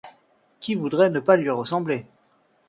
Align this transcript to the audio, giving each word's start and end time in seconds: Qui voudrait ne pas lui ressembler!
Qui 0.59 0.73
voudrait 0.73 1.11
ne 1.11 1.19
pas 1.19 1.37
lui 1.37 1.51
ressembler! 1.51 2.07